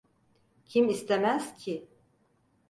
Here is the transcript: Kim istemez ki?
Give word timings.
Kim 0.65 0.89
istemez 0.89 1.57
ki? 1.57 1.87